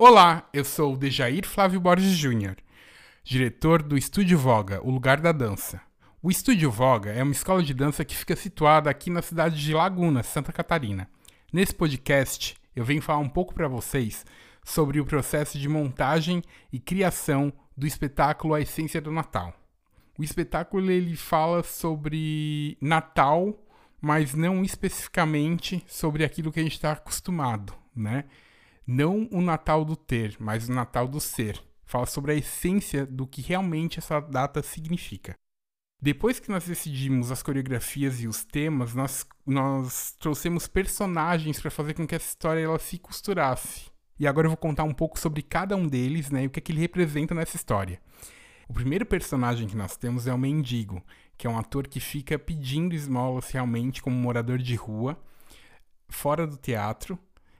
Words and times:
Olá, 0.00 0.48
eu 0.52 0.64
sou 0.64 0.94
o 0.94 0.96
Dejair 0.96 1.44
Flávio 1.44 1.80
Borges 1.80 2.16
Júnior, 2.16 2.54
diretor 3.24 3.82
do 3.82 3.98
Estúdio 3.98 4.38
Voga, 4.38 4.80
o 4.86 4.92
lugar 4.92 5.20
da 5.20 5.32
dança. 5.32 5.80
O 6.22 6.30
Estúdio 6.30 6.70
Voga 6.70 7.10
é 7.10 7.20
uma 7.20 7.32
escola 7.32 7.64
de 7.64 7.74
dança 7.74 8.04
que 8.04 8.14
fica 8.14 8.36
situada 8.36 8.88
aqui 8.88 9.10
na 9.10 9.20
cidade 9.20 9.60
de 9.60 9.74
Laguna, 9.74 10.22
Santa 10.22 10.52
Catarina. 10.52 11.10
Nesse 11.52 11.74
podcast, 11.74 12.56
eu 12.76 12.84
venho 12.84 13.02
falar 13.02 13.18
um 13.18 13.28
pouco 13.28 13.52
para 13.52 13.66
vocês 13.66 14.24
sobre 14.62 15.00
o 15.00 15.04
processo 15.04 15.58
de 15.58 15.68
montagem 15.68 16.44
e 16.72 16.78
criação 16.78 17.52
do 17.76 17.84
espetáculo 17.84 18.54
A 18.54 18.60
Essência 18.60 19.00
do 19.00 19.10
Natal. 19.10 19.52
O 20.16 20.22
espetáculo 20.22 20.88
ele 20.92 21.16
fala 21.16 21.64
sobre 21.64 22.78
Natal, 22.80 23.52
mas 24.00 24.32
não 24.32 24.62
especificamente 24.62 25.84
sobre 25.88 26.22
aquilo 26.22 26.52
que 26.52 26.60
a 26.60 26.62
gente 26.62 26.76
está 26.76 26.92
acostumado, 26.92 27.74
né? 27.96 28.26
Não 28.90 29.28
o 29.30 29.42
Natal 29.42 29.84
do 29.84 29.94
ter, 29.94 30.34
mas 30.40 30.66
o 30.66 30.72
Natal 30.72 31.06
do 31.06 31.20
ser. 31.20 31.62
Fala 31.84 32.06
sobre 32.06 32.32
a 32.32 32.34
essência 32.34 33.04
do 33.04 33.26
que 33.26 33.42
realmente 33.42 33.98
essa 33.98 34.18
data 34.18 34.62
significa. 34.62 35.36
Depois 36.00 36.40
que 36.40 36.48
nós 36.48 36.64
decidimos 36.64 37.30
as 37.30 37.42
coreografias 37.42 38.22
e 38.22 38.26
os 38.26 38.46
temas, 38.46 38.94
nós, 38.94 39.26
nós 39.44 40.12
trouxemos 40.18 40.66
personagens 40.66 41.60
para 41.60 41.70
fazer 41.70 41.92
com 41.92 42.06
que 42.06 42.14
essa 42.14 42.28
história 42.28 42.62
ela 42.62 42.78
se 42.78 42.98
costurasse. 42.98 43.90
E 44.18 44.26
agora 44.26 44.46
eu 44.46 44.52
vou 44.52 44.56
contar 44.56 44.84
um 44.84 44.94
pouco 44.94 45.18
sobre 45.18 45.42
cada 45.42 45.76
um 45.76 45.86
deles 45.86 46.30
né, 46.30 46.44
e 46.44 46.46
o 46.46 46.50
que, 46.50 46.58
é 46.58 46.62
que 46.62 46.72
ele 46.72 46.80
representa 46.80 47.34
nessa 47.34 47.56
história. 47.56 48.00
O 48.66 48.72
primeiro 48.72 49.04
personagem 49.04 49.68
que 49.68 49.76
nós 49.76 49.98
temos 49.98 50.26
é 50.26 50.32
o 50.32 50.38
Mendigo, 50.38 51.04
que 51.36 51.46
é 51.46 51.50
um 51.50 51.58
ator 51.58 51.86
que 51.86 52.00
fica 52.00 52.38
pedindo 52.38 52.94
esmolas 52.94 53.50
realmente 53.50 54.00
como 54.00 54.16
morador 54.16 54.56
de 54.56 54.76
rua, 54.76 55.20
fora 56.08 56.46
do 56.46 56.56
teatro, 56.56 57.18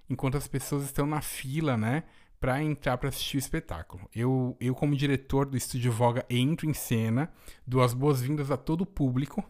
enquanto 0.08 0.36
as 0.36 0.48
pessoas 0.48 0.84
estão 0.84 1.06
na 1.06 1.20
fila, 1.20 1.76
né, 1.76 2.04
para 2.40 2.62
entrar 2.62 2.96
para 2.98 3.08
assistir 3.08 3.36
o 3.36 3.38
espetáculo. 3.38 4.08
Eu, 4.14 4.56
eu 4.60 4.74
como 4.74 4.96
diretor 4.96 5.46
do 5.46 5.56
Estúdio 5.56 5.92
Voga 5.92 6.24
entro 6.30 6.68
em 6.68 6.74
cena, 6.74 7.30
dou 7.66 7.82
as 7.82 7.92
boas-vindas 7.92 8.50
a 8.50 8.56
todo 8.56 8.82
o 8.82 8.86
público 8.86 9.44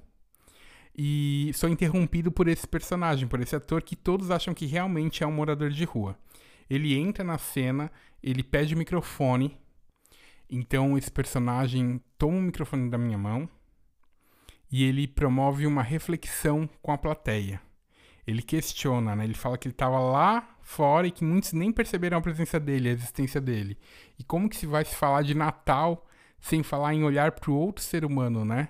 e 0.96 1.52
sou 1.54 1.68
interrompido 1.68 2.32
por 2.32 2.48
esse 2.48 2.66
personagem, 2.66 3.28
por 3.28 3.40
esse 3.40 3.54
ator 3.54 3.82
que 3.82 3.94
todos 3.94 4.30
acham 4.30 4.54
que 4.54 4.66
realmente 4.66 5.22
é 5.22 5.26
um 5.26 5.32
morador 5.32 5.70
de 5.70 5.84
rua. 5.84 6.18
Ele 6.68 6.94
entra 6.94 7.22
na 7.22 7.38
cena, 7.38 7.90
ele 8.22 8.42
pede 8.42 8.74
o 8.74 8.78
microfone, 8.78 9.56
então 10.50 10.96
esse 10.96 11.10
personagem 11.10 12.00
toma 12.16 12.38
o 12.38 12.42
microfone 12.42 12.90
da 12.90 12.98
minha 12.98 13.18
mão 13.18 13.48
e 14.70 14.84
ele 14.84 15.06
promove 15.06 15.66
uma 15.66 15.82
reflexão 15.82 16.68
com 16.82 16.90
a 16.90 16.98
plateia 16.98 17.60
ele 18.28 18.42
questiona, 18.42 19.16
né? 19.16 19.24
Ele 19.24 19.32
fala 19.32 19.56
que 19.56 19.66
ele 19.66 19.72
estava 19.72 19.98
lá 19.98 20.46
fora 20.60 21.06
e 21.06 21.10
que 21.10 21.24
muitos 21.24 21.54
nem 21.54 21.72
perceberam 21.72 22.18
a 22.18 22.20
presença 22.20 22.60
dele, 22.60 22.90
a 22.90 22.92
existência 22.92 23.40
dele. 23.40 23.78
E 24.18 24.22
como 24.22 24.50
que 24.50 24.56
se 24.56 24.66
vai 24.66 24.84
se 24.84 24.94
falar 24.94 25.22
de 25.22 25.34
Natal 25.34 26.06
sem 26.38 26.62
falar 26.62 26.92
em 26.92 27.02
olhar 27.02 27.32
para 27.32 27.50
o 27.50 27.54
outro 27.54 27.82
ser 27.82 28.04
humano, 28.04 28.44
né? 28.44 28.68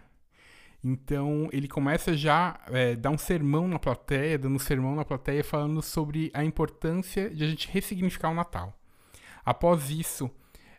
Então 0.82 1.48
ele 1.52 1.66
começa 1.66 2.16
já 2.16 2.60
é, 2.68 2.94
dar 2.94 3.10
um 3.10 3.18
sermão 3.18 3.66
na 3.66 3.80
plateia, 3.80 4.38
dando 4.38 4.54
um 4.54 4.60
sermão 4.60 4.94
na 4.94 5.04
plateia 5.04 5.42
falando 5.42 5.82
sobre 5.82 6.30
a 6.32 6.44
importância 6.44 7.28
de 7.28 7.42
a 7.42 7.48
gente 7.48 7.68
ressignificar 7.68 8.30
o 8.30 8.34
Natal. 8.34 8.78
Após 9.44 9.90
isso, 9.90 10.30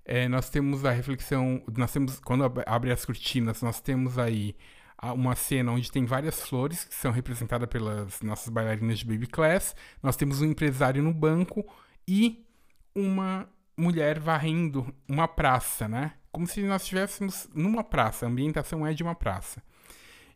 é, 0.05 0.29
nós 0.29 0.49
temos 0.49 0.85
a 0.85 0.91
reflexão, 0.91 1.61
nós 1.75 1.91
temos 1.91 2.17
quando 2.21 2.45
abre 2.65 2.93
as 2.93 3.03
cortinas, 3.03 3.61
nós 3.61 3.81
temos 3.81 4.17
aí 4.17 4.55
uma 5.01 5.35
cena 5.35 5.71
onde 5.71 5.91
tem 5.91 6.05
várias 6.05 6.41
flores 6.41 6.83
que 6.85 6.93
são 6.93 7.11
representadas 7.11 7.69
pelas 7.69 8.21
nossas 8.21 8.49
bailarinas 8.49 8.99
de 8.99 9.05
baby 9.05 9.27
class. 9.27 9.75
Nós 10.03 10.15
temos 10.15 10.41
um 10.41 10.45
empresário 10.45 11.01
no 11.01 11.13
banco 11.13 11.65
e 12.07 12.45
uma 12.93 13.47
mulher 13.77 14.19
varrendo 14.19 14.93
uma 15.07 15.27
praça, 15.27 15.87
né? 15.87 16.13
Como 16.31 16.45
se 16.45 16.61
nós 16.63 16.81
estivéssemos 16.83 17.47
numa 17.53 17.83
praça. 17.83 18.25
A 18.25 18.29
ambientação 18.29 18.85
é 18.85 18.93
de 18.93 19.01
uma 19.01 19.15
praça. 19.15 19.63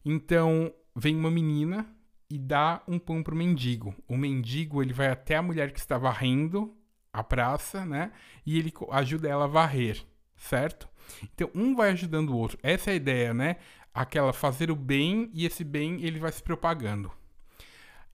Então, 0.05 0.73
vem 0.95 1.15
uma 1.15 1.29
menina 1.29 1.85
e 2.29 2.37
dá 2.37 2.81
um 2.87 2.97
pão 2.97 3.21
pro 3.21 3.35
mendigo. 3.35 3.93
O 4.07 4.17
mendigo, 4.17 4.81
ele 4.81 4.93
vai 4.93 5.09
até 5.09 5.35
a 5.35 5.41
mulher 5.41 5.71
que 5.71 5.79
está 5.79 5.97
varrendo 5.97 6.75
a 7.11 7.23
praça, 7.23 7.85
né? 7.85 8.11
E 8.45 8.57
ele 8.57 8.73
ajuda 8.91 9.29
ela 9.29 9.43
a 9.43 9.47
varrer, 9.47 10.03
certo? 10.35 10.87
Então, 11.33 11.49
um 11.53 11.75
vai 11.75 11.91
ajudando 11.91 12.29
o 12.29 12.37
outro. 12.37 12.57
Essa 12.63 12.89
é 12.89 12.93
a 12.93 12.95
ideia, 12.95 13.33
né? 13.33 13.57
Aquela 13.93 14.33
fazer 14.33 14.71
o 14.71 14.75
bem 14.75 15.29
e 15.33 15.45
esse 15.45 15.63
bem 15.63 16.03
ele 16.03 16.19
vai 16.19 16.31
se 16.31 16.41
propagando. 16.41 17.11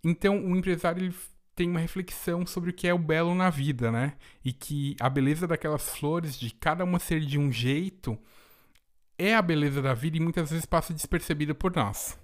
Então 0.03 0.43
o 0.45 0.55
empresário 0.55 1.03
ele 1.03 1.15
tem 1.55 1.69
uma 1.69 1.79
reflexão 1.79 2.45
sobre 2.45 2.69
o 2.69 2.73
que 2.73 2.87
é 2.87 2.93
o 2.93 2.97
belo 2.97 3.35
na 3.35 3.49
vida, 3.49 3.91
né? 3.91 4.13
E 4.43 4.53
que 4.53 4.95
a 4.99 5.09
beleza 5.09 5.45
daquelas 5.45 5.89
flores, 5.97 6.39
de 6.39 6.53
cada 6.53 6.85
uma 6.85 6.99
ser 6.99 7.19
de 7.19 7.37
um 7.37 7.51
jeito, 7.51 8.17
é 9.17 9.35
a 9.35 9.41
beleza 9.41 9.81
da 9.81 9.93
vida 9.93 10.15
e 10.15 10.21
muitas 10.21 10.49
vezes 10.49 10.65
passa 10.65 10.93
despercebida 10.93 11.53
por 11.53 11.75
nós. 11.75 12.17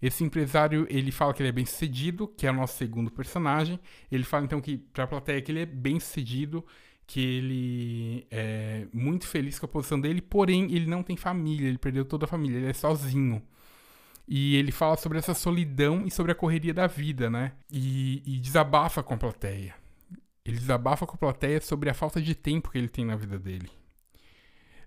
Esse 0.00 0.22
empresário, 0.22 0.86
ele 0.88 1.10
fala 1.10 1.34
que 1.34 1.42
ele 1.42 1.48
é 1.48 1.52
bem 1.52 1.66
sucedido, 1.66 2.28
que 2.28 2.46
é 2.46 2.50
o 2.50 2.54
nosso 2.54 2.76
segundo 2.76 3.10
personagem. 3.10 3.80
Ele 4.10 4.22
fala 4.22 4.44
então 4.44 4.60
que 4.60 4.78
para 4.78 5.04
a 5.04 5.08
plateia 5.08 5.42
que 5.42 5.50
ele 5.50 5.62
é 5.62 5.66
bem 5.66 5.98
sucedido, 5.98 6.64
que 7.06 7.20
ele 7.20 8.26
é 8.30 8.86
muito 8.92 9.26
feliz 9.26 9.58
com 9.58 9.66
a 9.66 9.68
posição 9.68 10.00
dele, 10.00 10.20
porém 10.20 10.72
ele 10.74 10.86
não 10.86 11.02
tem 11.02 11.16
família, 11.16 11.68
ele 11.68 11.78
perdeu 11.78 12.04
toda 12.04 12.24
a 12.24 12.28
família, 12.28 12.58
ele 12.58 12.66
é 12.66 12.72
sozinho. 12.72 13.42
E 14.28 14.56
ele 14.56 14.72
fala 14.72 14.96
sobre 14.96 15.18
essa 15.18 15.34
solidão 15.34 16.04
e 16.04 16.10
sobre 16.10 16.32
a 16.32 16.34
correria 16.34 16.74
da 16.74 16.88
vida, 16.88 17.30
né? 17.30 17.52
E, 17.70 18.22
e 18.26 18.40
desabafa 18.40 19.02
com 19.02 19.14
a 19.14 19.16
plateia. 19.16 19.74
Ele 20.44 20.56
desabafa 20.56 21.06
com 21.06 21.14
a 21.14 21.18
plateia 21.18 21.60
sobre 21.60 21.88
a 21.88 21.94
falta 21.94 22.20
de 22.20 22.34
tempo 22.34 22.70
que 22.70 22.78
ele 22.78 22.88
tem 22.88 23.04
na 23.04 23.14
vida 23.14 23.38
dele. 23.38 23.70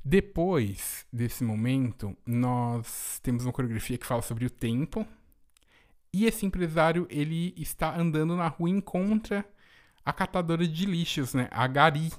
Depois 0.04 1.06
desse 1.12 1.44
momento, 1.44 2.18
nós 2.26 3.20
temos 3.24 3.46
uma 3.46 3.54
coreografia 3.54 3.98
que 3.98 4.06
fala 4.06 4.22
sobre 4.22 4.46
o 4.46 4.50
tempo. 4.50 5.06
E 6.12 6.26
esse 6.26 6.46
empresário, 6.46 7.08
ele 7.10 7.54
está 7.56 7.98
andando 7.98 8.36
na 8.36 8.48
rua 8.48 8.70
e 8.70 8.74
encontra 8.74 9.46
a 10.06 10.14
catadora 10.14 10.68
de 10.68 10.86
lixos, 10.86 11.34
né? 11.34 11.48
A 11.52 11.68
Gari. 11.68 12.12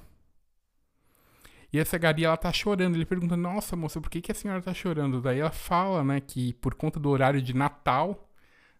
E 1.73 1.79
essa 1.79 1.97
Gari, 1.97 2.25
ela 2.25 2.37
tá 2.37 2.51
chorando. 2.51 2.95
Ele 2.95 3.05
pergunta, 3.05 3.37
nossa, 3.37 3.75
moça, 3.75 4.01
por 4.01 4.09
que, 4.09 4.21
que 4.21 4.31
a 4.31 4.35
senhora 4.35 4.61
tá 4.61 4.73
chorando? 4.73 5.21
Daí 5.21 5.39
ela 5.39 5.51
fala, 5.51 6.03
né, 6.03 6.19
que 6.19 6.53
por 6.53 6.75
conta 6.75 6.99
do 6.99 7.09
horário 7.09 7.41
de 7.41 7.55
Natal, 7.55 8.29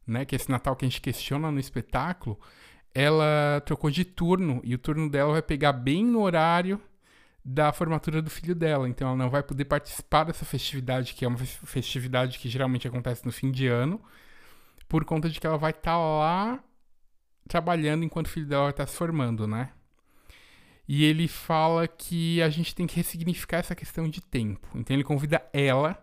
né, 0.05 0.25
que 0.25 0.35
é 0.35 0.37
esse 0.37 0.49
Natal 0.49 0.75
que 0.75 0.85
a 0.85 0.89
gente 0.89 1.01
questiona 1.01 1.51
no 1.51 1.59
espetáculo, 1.59 2.39
ela 2.93 3.61
trocou 3.65 3.89
de 3.89 4.03
turno. 4.05 4.61
E 4.63 4.75
o 4.75 4.77
turno 4.77 5.09
dela 5.09 5.31
vai 5.33 5.41
pegar 5.41 5.73
bem 5.73 6.03
no 6.05 6.21
horário 6.21 6.81
da 7.43 7.71
formatura 7.73 8.21
do 8.21 8.29
filho 8.29 8.53
dela. 8.53 8.87
Então 8.87 9.07
ela 9.07 9.17
não 9.17 9.29
vai 9.29 9.43
poder 9.43 9.65
participar 9.65 10.25
dessa 10.25 10.45
festividade, 10.45 11.13
que 11.13 11.25
é 11.25 11.27
uma 11.27 11.37
festividade 11.37 12.37
que 12.39 12.49
geralmente 12.49 12.87
acontece 12.87 13.25
no 13.25 13.31
fim 13.31 13.51
de 13.51 13.67
ano, 13.67 14.01
por 14.87 15.05
conta 15.05 15.29
de 15.29 15.39
que 15.39 15.47
ela 15.47 15.57
vai 15.57 15.71
estar 15.71 15.93
tá 15.93 15.97
lá 15.97 16.63
trabalhando 17.51 18.05
enquanto 18.05 18.27
o 18.27 18.29
filho 18.29 18.45
dela 18.45 18.69
está 18.69 18.87
se 18.87 18.95
formando, 18.95 19.45
né? 19.45 19.71
E 20.87 21.03
ele 21.03 21.27
fala 21.27 21.85
que 21.85 22.41
a 22.41 22.49
gente 22.49 22.73
tem 22.73 22.87
que 22.87 22.95
ressignificar 22.95 23.57
essa 23.57 23.75
questão 23.75 24.09
de 24.09 24.21
tempo. 24.21 24.69
Então 24.73 24.95
ele 24.95 25.03
convida 25.03 25.43
ela 25.51 26.01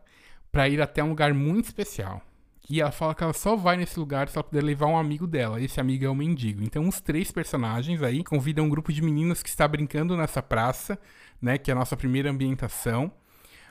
para 0.52 0.68
ir 0.68 0.80
até 0.82 1.02
um 1.02 1.08
lugar 1.08 1.32
muito 1.32 1.64
especial. 1.64 2.20
E 2.68 2.82
ela 2.82 2.92
fala 2.92 3.14
que 3.14 3.24
ela 3.24 3.32
só 3.32 3.56
vai 3.56 3.78
nesse 3.78 3.98
lugar 3.98 4.28
se 4.28 4.36
ela 4.36 4.44
puder 4.44 4.62
levar 4.62 4.88
um 4.88 4.98
amigo 4.98 5.26
dela. 5.26 5.58
Esse 5.58 5.80
amigo 5.80 6.04
é 6.04 6.08
o 6.08 6.14
mendigo. 6.14 6.62
Então 6.62 6.86
os 6.86 7.00
três 7.00 7.32
personagens 7.32 8.02
aí 8.02 8.22
convidam 8.22 8.66
um 8.66 8.68
grupo 8.68 8.92
de 8.92 9.00
meninas 9.00 9.42
que 9.42 9.48
está 9.48 9.66
brincando 9.66 10.18
nessa 10.18 10.42
praça, 10.42 10.98
né, 11.40 11.56
que 11.56 11.70
é 11.70 11.72
a 11.72 11.78
nossa 11.78 11.96
primeira 11.96 12.30
ambientação 12.30 13.10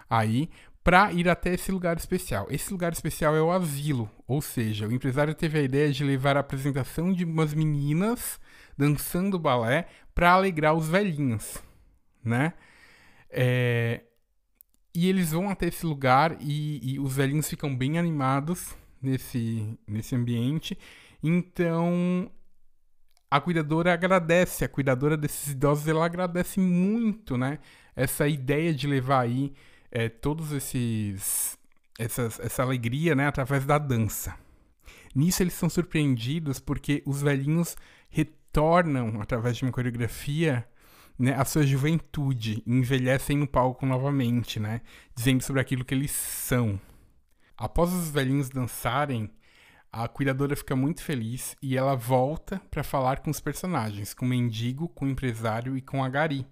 aí, 0.10 0.50
para 0.88 1.12
ir 1.12 1.28
até 1.28 1.54
esse 1.54 1.70
lugar 1.70 1.98
especial. 1.98 2.48
Esse 2.50 2.72
lugar 2.72 2.94
especial 2.94 3.36
é 3.36 3.42
o 3.42 3.52
asilo, 3.52 4.10
ou 4.26 4.42
seja, 4.42 4.88
o 4.88 4.92
empresário 4.94 5.36
teve 5.36 5.60
a 5.60 5.62
ideia 5.62 5.92
de 5.92 6.02
levar 6.02 6.38
a 6.38 6.40
apresentação 6.40 7.12
de 7.12 7.26
umas 7.26 7.54
meninas 7.54 8.40
dançando 8.78 9.38
balé 9.38 9.90
para 10.16 10.32
alegrar 10.32 10.74
os 10.74 10.88
velhinhos, 10.88 11.62
né? 12.24 12.54
É... 13.30 14.04
E 14.96 15.10
eles 15.10 15.34
vão 15.34 15.50
até 15.50 15.68
esse 15.68 15.86
lugar 15.86 16.38
e, 16.40 16.94
e, 16.94 17.00
os 17.02 17.18
velhinhos 17.18 17.50
ficam 17.50 17.76
bem 17.76 18.00
animados 18.00 18.74
nesse, 19.02 19.78
nesse 19.86 20.16
ambiente. 20.16 20.78
Então 21.22 22.32
a 23.30 23.42
cuidadora 23.42 23.92
agradece, 23.92 24.64
a 24.64 24.70
cuidadora 24.70 25.18
desses 25.18 25.52
idosos 25.52 25.86
ela 25.86 26.06
agradece 26.06 26.62
muito, 26.62 27.38
né? 27.38 27.60
Essa 27.94 28.26
ideia 28.26 28.74
de 28.74 28.88
levar 28.88 29.20
aí 29.20 29.54
é, 29.92 30.10
todos 30.10 30.52
esses 30.52 31.58
essas, 31.98 32.40
essa 32.40 32.62
alegria, 32.62 33.16
né, 33.16 33.28
através 33.28 33.66
da 33.66 33.78
dança. 33.78 34.36
Nisso 35.16 35.42
eles 35.42 35.54
são 35.54 35.70
surpreendidos 35.70 36.60
porque 36.60 37.02
os 37.06 37.22
velhinhos 37.22 37.76
retornam 38.10 39.20
através 39.20 39.58
de 39.58 39.64
uma 39.64 39.72
coreografia 39.72 40.68
né, 41.18 41.34
a 41.34 41.44
sua 41.44 41.66
juventude, 41.66 42.62
envelhecem 42.68 43.38
no 43.38 43.48
palco 43.48 43.86
novamente, 43.86 44.60
né, 44.60 44.82
dizendo 45.16 45.42
sobre 45.42 45.62
aquilo 45.62 45.84
que 45.84 45.96
eles 45.96 46.12
são. 46.12 46.80
Após 47.58 47.92
os 47.92 48.12
velhinhos 48.12 48.50
dançarem, 48.50 49.32
a 49.92 50.08
cuidadora 50.08 50.56
fica 50.56 50.76
muito 50.76 51.02
feliz 51.02 51.56
e 51.62 51.76
ela 51.76 51.96
volta 51.96 52.62
para 52.70 52.84
falar 52.84 53.20
com 53.22 53.32
os 53.32 53.40
personagens, 53.40 54.14
com 54.14 54.26
o 54.26 54.30
mendigo, 54.30 54.88
com 54.90 55.06
o 55.06 55.10
empresário 55.10 55.76
e 55.76 55.82
com 55.82 56.04
a 56.04 56.10
Gari. 56.10 56.46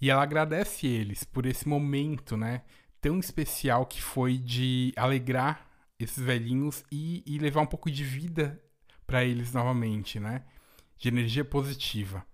E 0.00 0.10
ela 0.10 0.22
agradece 0.22 0.86
eles 0.86 1.24
por 1.24 1.46
esse 1.46 1.68
momento, 1.68 2.36
né, 2.36 2.62
tão 3.00 3.18
especial 3.18 3.86
que 3.86 4.00
foi 4.00 4.38
de 4.38 4.92
alegrar 4.96 5.66
esses 5.98 6.22
velhinhos 6.22 6.84
e, 6.92 7.22
e 7.26 7.38
levar 7.38 7.60
um 7.60 7.66
pouco 7.66 7.90
de 7.90 8.04
vida 8.04 8.62
para 9.06 9.24
eles 9.24 9.52
novamente, 9.52 10.20
né? 10.20 10.44
De 10.96 11.08
energia 11.08 11.44
positiva. 11.44 12.24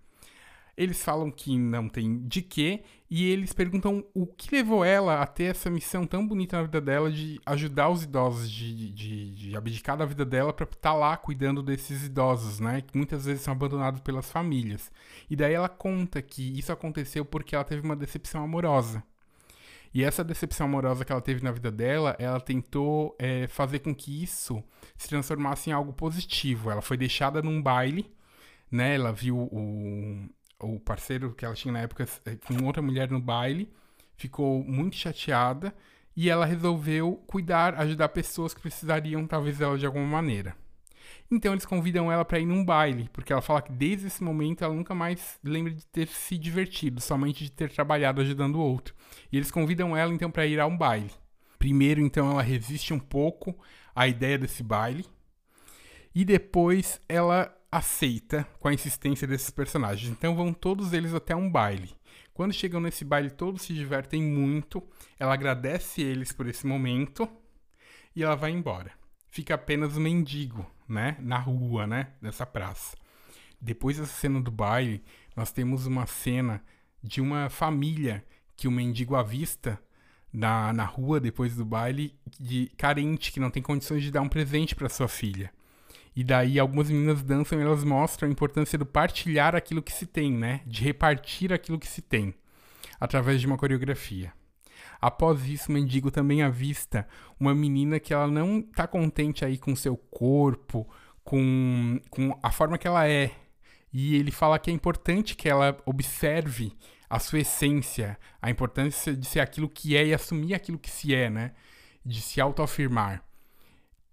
Eles 0.77 1.01
falam 1.01 1.31
que 1.31 1.57
não 1.57 1.87
tem 1.87 2.19
de 2.27 2.41
quê 2.41 2.83
e 3.09 3.31
eles 3.31 3.53
perguntam 3.53 4.03
o 4.13 4.25
que 4.25 4.53
levou 4.53 4.83
ela 4.83 5.21
a 5.21 5.27
ter 5.27 5.45
essa 5.45 5.69
missão 5.69 6.05
tão 6.05 6.27
bonita 6.27 6.57
na 6.57 6.63
vida 6.63 6.81
dela 6.81 7.09
de 7.09 7.39
ajudar 7.45 7.89
os 7.89 8.03
idosos, 8.03 8.51
de, 8.51 8.91
de, 8.91 9.31
de 9.31 9.55
abdicar 9.55 9.95
da 9.95 10.05
vida 10.05 10.25
dela 10.25 10.51
para 10.51 10.65
estar 10.65 10.77
tá 10.77 10.93
lá 10.93 11.15
cuidando 11.15 11.63
desses 11.63 12.03
idosos, 12.03 12.59
né? 12.59 12.81
Que 12.81 12.97
muitas 12.97 13.25
vezes 13.25 13.41
são 13.41 13.53
abandonados 13.53 14.01
pelas 14.01 14.29
famílias. 14.29 14.91
E 15.29 15.35
daí 15.35 15.53
ela 15.53 15.69
conta 15.69 16.21
que 16.21 16.59
isso 16.59 16.73
aconteceu 16.73 17.23
porque 17.23 17.55
ela 17.55 17.63
teve 17.63 17.81
uma 17.81 17.95
decepção 17.95 18.43
amorosa. 18.43 19.01
E 19.93 20.03
essa 20.03 20.25
decepção 20.25 20.65
amorosa 20.65 21.05
que 21.05 21.11
ela 21.13 21.21
teve 21.21 21.41
na 21.41 21.53
vida 21.53 21.71
dela, 21.71 22.17
ela 22.19 22.41
tentou 22.41 23.15
é, 23.17 23.47
fazer 23.47 23.79
com 23.79 23.95
que 23.95 24.21
isso 24.21 24.61
se 24.97 25.07
transformasse 25.07 25.69
em 25.69 25.73
algo 25.73 25.93
positivo. 25.93 26.69
Ela 26.69 26.81
foi 26.81 26.97
deixada 26.97 27.41
num 27.41 27.61
baile, 27.61 28.13
né? 28.69 28.95
Ela 28.95 29.13
viu 29.13 29.37
o, 29.37 30.27
o 30.65 30.79
parceiro 30.79 31.33
que 31.33 31.45
ela 31.45 31.55
tinha 31.55 31.71
na 31.71 31.79
época 31.79 32.07
com 32.47 32.65
outra 32.65 32.81
mulher 32.81 33.09
no 33.09 33.19
baile, 33.19 33.71
ficou 34.17 34.63
muito 34.63 34.95
chateada 34.95 35.73
e 36.15 36.29
ela 36.29 36.45
resolveu 36.45 37.23
cuidar, 37.27 37.75
ajudar 37.75 38.09
pessoas 38.09 38.53
que 38.53 38.61
precisariam 38.61 39.27
talvez 39.27 39.57
dela 39.57 39.77
de 39.77 39.85
alguma 39.85 40.05
maneira. 40.05 40.55
Então 41.29 41.53
eles 41.53 41.65
convidam 41.65 42.11
ela 42.11 42.23
para 42.23 42.39
ir 42.39 42.45
num 42.45 42.63
baile, 42.63 43.09
porque 43.11 43.33
ela 43.33 43.41
fala 43.41 43.61
que 43.61 43.71
desde 43.71 44.07
esse 44.07 44.23
momento 44.23 44.63
ela 44.63 44.73
nunca 44.73 44.93
mais 44.93 45.39
lembra 45.43 45.73
de 45.73 45.85
ter 45.87 46.07
se 46.07 46.37
divertido, 46.37 47.01
somente 47.01 47.43
de 47.43 47.51
ter 47.51 47.71
trabalhado 47.71 48.21
ajudando 48.21 48.55
o 48.55 48.61
outro. 48.61 48.93
E 49.31 49.37
eles 49.37 49.51
convidam 49.51 49.97
ela 49.97 50.13
então 50.13 50.29
para 50.29 50.45
ir 50.45 50.59
a 50.59 50.67
um 50.67 50.77
baile. 50.77 51.11
Primeiro, 51.57 51.99
então, 51.99 52.29
ela 52.29 52.43
resiste 52.43 52.93
um 52.93 52.99
pouco 52.99 53.57
à 53.95 54.07
ideia 54.07 54.37
desse 54.37 54.61
baile, 54.61 55.05
e 56.13 56.23
depois 56.23 57.01
ela 57.09 57.53
aceita 57.77 58.47
com 58.59 58.67
a 58.67 58.73
insistência 58.73 59.27
desses 59.27 59.49
personagens. 59.49 60.09
Então 60.09 60.35
vão 60.35 60.53
todos 60.53 60.93
eles 60.93 61.13
até 61.13 61.35
um 61.35 61.49
baile. 61.49 61.93
Quando 62.33 62.53
chegam 62.53 62.79
nesse 62.79 63.03
baile, 63.03 63.29
todos 63.29 63.63
se 63.63 63.73
divertem 63.73 64.21
muito. 64.21 64.81
Ela 65.19 65.33
agradece 65.33 66.01
eles 66.01 66.31
por 66.31 66.47
esse 66.47 66.65
momento 66.65 67.27
e 68.15 68.23
ela 68.23 68.35
vai 68.35 68.51
embora. 68.51 68.91
Fica 69.29 69.55
apenas 69.55 69.97
o 69.97 70.01
mendigo, 70.01 70.65
né, 70.87 71.17
na 71.19 71.37
rua, 71.37 71.85
né, 71.85 72.13
dessa 72.21 72.45
praça. 72.45 72.95
Depois 73.59 73.97
dessa 73.97 74.13
cena 74.13 74.39
do 74.39 74.51
baile, 74.51 75.03
nós 75.35 75.51
temos 75.51 75.85
uma 75.85 76.05
cena 76.05 76.63
de 77.03 77.19
uma 77.19 77.49
família 77.49 78.23
que 78.55 78.67
o 78.67 78.71
mendigo 78.71 79.15
avista 79.15 79.77
na, 80.31 80.71
na 80.71 80.85
rua 80.85 81.19
depois 81.19 81.55
do 81.55 81.65
baile, 81.65 82.17
de 82.39 82.71
carente, 82.77 83.31
que 83.31 83.39
não 83.39 83.51
tem 83.51 83.61
condições 83.61 84.03
de 84.03 84.11
dar 84.11 84.21
um 84.21 84.29
presente 84.29 84.75
para 84.75 84.87
sua 84.87 85.07
filha. 85.07 85.51
E 86.15 86.23
daí 86.23 86.57
algumas 86.57 86.89
meninas 86.89 87.21
dançam 87.21 87.59
e 87.59 87.63
elas 87.63 87.83
mostram 87.83 88.29
a 88.29 88.31
importância 88.31 88.77
do 88.77 88.85
partilhar 88.85 89.53
aquilo 89.55 89.81
que 89.81 89.91
se 89.91 90.05
tem, 90.05 90.31
né? 90.31 90.61
De 90.65 90.81
repartir 90.81 91.51
aquilo 91.51 91.77
que 91.77 91.87
se 91.87 92.01
tem, 92.01 92.33
através 92.99 93.41
de 93.41 93.47
uma 93.47 93.57
coreografia. 93.57 94.31
Após 95.01 95.45
isso, 95.45 95.69
o 95.69 95.73
mendigo 95.73 96.09
também 96.09 96.41
avista 96.41 97.07
uma 97.39 97.53
menina 97.53 97.99
que 97.99 98.13
ela 98.13 98.27
não 98.27 98.59
está 98.59 98.87
contente 98.87 99.43
aí 99.43 99.57
com 99.57 99.75
seu 99.75 99.97
corpo, 99.97 100.87
com, 101.23 101.99
com 102.09 102.39
a 102.41 102.51
forma 102.51 102.77
que 102.77 102.87
ela 102.87 103.07
é. 103.07 103.31
E 103.91 104.15
ele 104.15 104.31
fala 104.31 104.57
que 104.57 104.69
é 104.69 104.73
importante 104.73 105.35
que 105.35 105.49
ela 105.49 105.77
observe 105.85 106.71
a 107.09 107.19
sua 107.19 107.39
essência, 107.39 108.17
a 108.41 108.49
importância 108.49 109.15
de 109.15 109.25
ser 109.25 109.41
aquilo 109.41 109.69
que 109.69 109.95
é 109.95 110.07
e 110.07 110.13
assumir 110.13 110.53
aquilo 110.53 110.79
que 110.79 110.89
se 110.89 111.13
é, 111.13 111.29
né? 111.29 111.51
De 112.05 112.21
se 112.21 112.39
autoafirmar. 112.39 113.23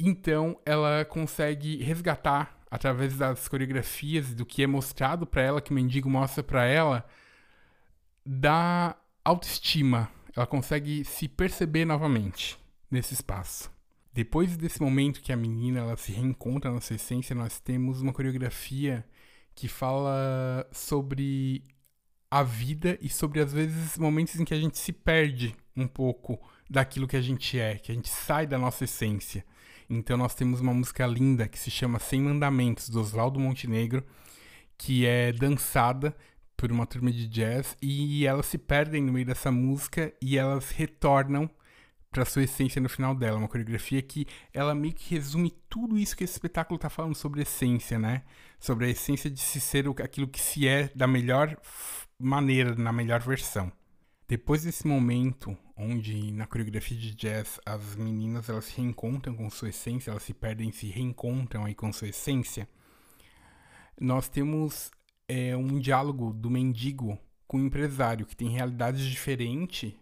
Então 0.04 0.58
ela 0.66 1.04
consegue 1.04 1.80
resgatar 1.80 2.58
através 2.68 3.16
das 3.16 3.46
coreografias 3.46 4.34
do 4.34 4.44
que 4.44 4.64
é 4.64 4.66
mostrado 4.66 5.24
para 5.24 5.42
ela, 5.42 5.60
que 5.62 5.70
o 5.70 5.74
mendigo 5.74 6.10
mostra 6.10 6.42
para 6.42 6.64
ela, 6.64 7.06
da 8.26 8.96
autoestima. 9.24 10.10
Ela 10.34 10.44
consegue 10.44 11.04
se 11.04 11.28
perceber 11.28 11.84
novamente 11.84 12.58
nesse 12.90 13.14
espaço. 13.14 13.70
Depois 14.12 14.56
desse 14.56 14.82
momento 14.82 15.22
que 15.22 15.32
a 15.32 15.36
menina 15.36 15.78
ela 15.78 15.96
se 15.96 16.10
reencontra 16.10 16.72
na 16.72 16.80
sua 16.80 16.96
essência, 16.96 17.36
nós 17.36 17.60
temos 17.60 18.02
uma 18.02 18.12
coreografia 18.12 19.06
que 19.54 19.68
fala 19.68 20.66
sobre 20.72 21.64
a 22.28 22.42
vida 22.42 22.98
e 23.00 23.08
sobre 23.08 23.38
às 23.38 23.52
vezes 23.52 23.96
momentos 23.96 24.34
em 24.40 24.44
que 24.44 24.54
a 24.54 24.60
gente 24.60 24.78
se 24.78 24.92
perde 24.92 25.54
um 25.76 25.86
pouco 25.86 26.40
daquilo 26.68 27.06
que 27.06 27.16
a 27.16 27.20
gente 27.20 27.56
é, 27.56 27.76
que 27.76 27.92
a 27.92 27.94
gente 27.94 28.08
sai 28.08 28.48
da 28.48 28.58
nossa 28.58 28.82
essência. 28.82 29.44
Então 29.94 30.16
nós 30.16 30.34
temos 30.34 30.58
uma 30.60 30.72
música 30.72 31.06
linda 31.06 31.46
que 31.46 31.58
se 31.58 31.70
chama 31.70 31.98
Sem 31.98 32.22
Mandamentos, 32.22 32.88
do 32.88 32.98
Oswaldo 32.98 33.38
Montenegro, 33.38 34.02
que 34.78 35.04
é 35.04 35.30
dançada 35.32 36.16
por 36.56 36.72
uma 36.72 36.86
turma 36.86 37.12
de 37.12 37.28
jazz 37.28 37.76
e 37.82 38.26
elas 38.26 38.46
se 38.46 38.56
perdem 38.56 39.02
no 39.02 39.12
meio 39.12 39.26
dessa 39.26 39.52
música 39.52 40.10
e 40.22 40.38
elas 40.38 40.70
retornam 40.70 41.50
para 42.10 42.24
sua 42.24 42.44
essência 42.44 42.80
no 42.80 42.88
final 42.88 43.14
dela, 43.14 43.36
uma 43.36 43.48
coreografia 43.48 44.00
que 44.00 44.26
ela 44.54 44.74
meio 44.74 44.94
que 44.94 45.14
resume 45.14 45.50
tudo 45.68 45.98
isso 45.98 46.16
que 46.16 46.24
esse 46.24 46.34
espetáculo 46.34 46.76
está 46.76 46.88
falando 46.88 47.14
sobre 47.14 47.42
essência, 47.42 47.98
né? 47.98 48.22
Sobre 48.58 48.86
a 48.86 48.88
essência 48.88 49.30
de 49.30 49.40
se 49.40 49.60
ser 49.60 49.86
aquilo 50.02 50.26
que 50.26 50.40
se 50.40 50.66
é 50.66 50.90
da 50.94 51.06
melhor 51.06 51.54
maneira, 52.18 52.74
na 52.74 52.92
melhor 52.92 53.20
versão. 53.20 53.70
Depois 54.28 54.62
desse 54.62 54.86
momento, 54.86 55.56
onde 55.76 56.32
na 56.32 56.46
coreografia 56.46 56.96
de 56.96 57.14
jazz 57.14 57.60
as 57.66 57.96
meninas 57.96 58.48
elas 58.48 58.66
se 58.66 58.76
reencontram 58.80 59.34
com 59.34 59.50
sua 59.50 59.68
essência, 59.68 60.10
elas 60.10 60.22
se 60.22 60.32
perdem, 60.32 60.72
se 60.72 60.86
reencontram 60.86 61.64
aí 61.64 61.74
com 61.74 61.92
sua 61.92 62.08
essência, 62.08 62.68
nós 64.00 64.28
temos 64.28 64.90
é, 65.28 65.56
um 65.56 65.78
diálogo 65.78 66.32
do 66.32 66.50
mendigo 66.50 67.18
com 67.46 67.58
o 67.58 67.66
empresário 67.66 68.24
que 68.24 68.36
tem 68.36 68.48
realidades 68.48 69.04
diferentes, 69.04 69.94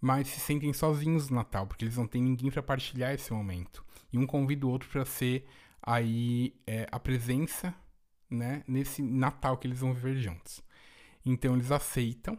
mas 0.00 0.28
se 0.28 0.40
sentem 0.40 0.72
sozinhos 0.72 1.28
no 1.28 1.36
Natal 1.36 1.66
porque 1.66 1.84
eles 1.84 1.96
não 1.96 2.06
têm 2.06 2.22
ninguém 2.22 2.50
para 2.50 2.62
partilhar 2.62 3.12
esse 3.12 3.32
momento. 3.32 3.84
E 4.12 4.18
um 4.18 4.26
convida 4.26 4.66
o 4.66 4.70
outro 4.70 4.88
para 4.88 5.04
ser 5.04 5.46
aí 5.82 6.54
é, 6.66 6.86
a 6.90 6.98
presença, 6.98 7.74
né, 8.30 8.62
nesse 8.66 9.02
Natal 9.02 9.56
que 9.56 9.66
eles 9.66 9.80
vão 9.80 9.94
viver 9.94 10.16
juntos. 10.16 10.62
Então 11.24 11.54
eles 11.54 11.70
aceitam 11.70 12.38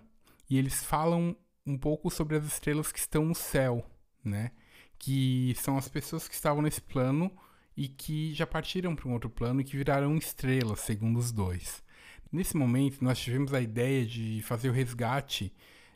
e 0.50 0.58
eles 0.58 0.84
falam 0.84 1.36
um 1.66 1.78
pouco 1.78 2.10
sobre 2.10 2.36
as 2.36 2.46
estrelas 2.46 2.92
que 2.92 3.00
estão 3.00 3.26
no 3.26 3.36
céu, 3.36 3.86
né? 4.24 4.52
Que 4.98 5.54
são 5.58 5.78
as 5.78 5.88
pessoas 5.88 6.28
que 6.28 6.34
estavam 6.34 6.62
nesse 6.62 6.82
plano 6.82 7.32
e 7.78 7.88
que 7.88 8.34
já 8.34 8.48
partiram 8.48 8.96
para 8.96 9.08
um 9.08 9.14
outro 9.14 9.30
plano 9.30 9.62
e 9.62 9.64
que 9.64 9.78
viraram 9.78 10.18
estrelas, 10.18 10.80
segundo 10.80 11.20
os 11.20 11.32
dois. 11.32 11.84
Nesse 12.32 12.58
momento, 12.58 13.04
nós 13.04 13.20
tivemos 13.20 13.54
a 13.54 13.62
ideia 13.62 14.06
de 14.06 14.42
fazer 14.44 14.70
o 14.70 14.74
resgate 14.74 15.54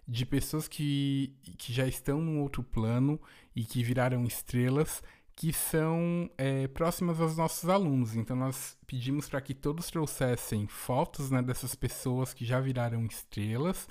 de 0.07 0.25
pessoas 0.25 0.67
que, 0.67 1.35
que 1.57 1.73
já 1.73 1.87
estão 1.87 2.21
num 2.21 2.41
outro 2.41 2.63
plano 2.63 3.19
e 3.55 3.63
que 3.63 3.83
viraram 3.83 4.23
estrelas, 4.25 5.01
que 5.35 5.51
são 5.51 6.29
é, 6.37 6.67
próximas 6.67 7.19
aos 7.19 7.35
nossos 7.35 7.69
alunos. 7.69 8.15
Então, 8.15 8.35
nós 8.35 8.77
pedimos 8.85 9.27
para 9.27 9.41
que 9.41 9.53
todos 9.53 9.87
trouxessem 9.87 10.67
fotos 10.67 11.31
né, 11.31 11.41
dessas 11.41 11.75
pessoas 11.75 12.33
que 12.33 12.45
já 12.45 12.59
viraram 12.59 13.05
estrelas 13.05 13.87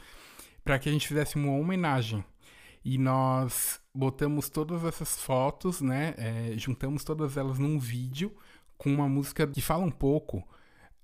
para 0.64 0.78
que 0.78 0.88
a 0.88 0.92
gente 0.92 1.09
fizesse 1.09 1.37
uma 1.37 1.52
homenagem. 1.52 2.25
E 2.85 2.99
nós 2.99 3.81
botamos 3.95 4.49
todas 4.49 4.85
essas 4.85 5.16
fotos, 5.21 5.81
né? 5.81 6.14
É, 6.16 6.54
juntamos 6.57 7.04
todas 7.04 7.37
elas 7.37 7.59
num 7.59 7.78
vídeo 7.78 8.35
com 8.76 8.92
uma 8.92 9.09
música 9.09 9.47
que 9.47 9.62
fala 9.62 9.85
um 9.85 9.90
pouco 9.90 10.47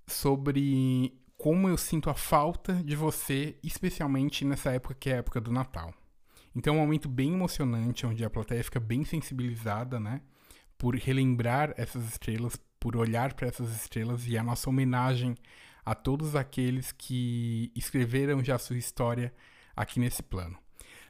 sobre 0.07 1.15
como 1.37 1.69
eu 1.69 1.79
sinto 1.79 2.11
a 2.11 2.15
falta 2.15 2.75
de 2.75 2.97
você, 2.97 3.57
especialmente 3.63 4.45
nessa 4.45 4.73
época 4.73 4.95
que 4.95 5.09
é 5.09 5.15
a 5.15 5.17
época 5.19 5.41
do 5.41 5.53
Natal. 5.53 5.95
Então 6.55 6.75
é 6.75 6.77
um 6.79 6.81
momento 6.81 7.09
bem 7.09 7.35
emocionante, 7.35 8.05
onde 8.05 8.25
a 8.25 8.31
plateia 8.31 8.65
fica 8.65 8.81
bem 8.81 9.05
sensibilizada, 9.05 10.01
né? 10.01 10.21
Por 10.77 10.97
relembrar 10.97 11.73
essas 11.77 12.05
estrelas, 12.09 12.59
por 12.81 12.97
olhar 12.97 13.35
para 13.35 13.47
essas 13.47 13.71
estrelas 13.71 14.27
e 14.27 14.37
a 14.37 14.43
nossa 14.43 14.69
homenagem 14.69 15.37
a 15.89 15.95
todos 15.95 16.37
aqueles 16.37 16.93
que 16.93 17.73
escreveram 17.75 18.45
já 18.45 18.59
sua 18.59 18.77
história 18.77 19.33
aqui 19.75 19.99
nesse 19.99 20.23
plano. 20.23 20.59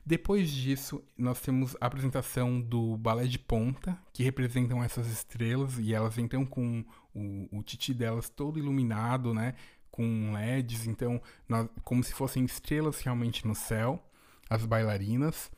Depois 0.06 0.48
disso, 0.48 1.02
nós 1.18 1.40
temos 1.40 1.76
a 1.80 1.86
apresentação 1.86 2.60
do 2.60 2.96
balé 2.96 3.26
de 3.26 3.40
ponta, 3.40 3.98
que 4.12 4.22
representam 4.22 4.80
essas 4.80 5.08
estrelas, 5.08 5.80
e 5.80 5.92
elas 5.92 6.16
entram 6.16 6.46
com 6.46 6.84
o, 7.12 7.58
o 7.58 7.60
titi 7.64 7.92
delas 7.92 8.28
todo 8.28 8.56
iluminado, 8.56 9.34
né? 9.34 9.56
Com 9.90 10.32
LEDs, 10.32 10.86
então, 10.86 11.20
nós, 11.48 11.68
como 11.82 12.04
se 12.04 12.14
fossem 12.14 12.44
estrelas 12.44 13.00
realmente 13.00 13.48
no 13.48 13.56
céu, 13.56 14.00
as 14.48 14.64
bailarinas. 14.64 15.50